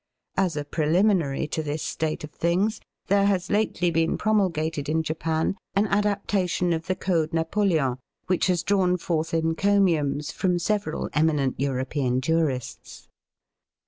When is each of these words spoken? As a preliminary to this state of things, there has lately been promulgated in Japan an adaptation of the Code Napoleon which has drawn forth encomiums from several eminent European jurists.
As 0.35 0.57
a 0.57 0.65
preliminary 0.65 1.45
to 1.49 1.61
this 1.61 1.83
state 1.83 2.23
of 2.23 2.31
things, 2.31 2.81
there 3.05 3.27
has 3.27 3.51
lately 3.51 3.91
been 3.91 4.17
promulgated 4.17 4.89
in 4.89 5.03
Japan 5.03 5.55
an 5.75 5.85
adaptation 5.89 6.73
of 6.73 6.87
the 6.87 6.95
Code 6.95 7.33
Napoleon 7.33 7.99
which 8.25 8.47
has 8.47 8.63
drawn 8.63 8.97
forth 8.97 9.31
encomiums 9.31 10.31
from 10.31 10.57
several 10.57 11.07
eminent 11.13 11.59
European 11.59 12.19
jurists. 12.19 13.09